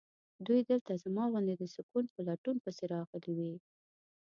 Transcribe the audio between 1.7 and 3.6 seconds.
سکون په لټون پسې راغلي وي.